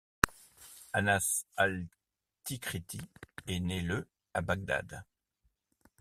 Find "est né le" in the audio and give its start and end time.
3.45-4.07